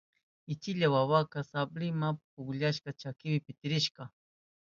[0.53, 4.03] Uchilla wawaka sabliwa pukllashpan chakinpi pitirishka.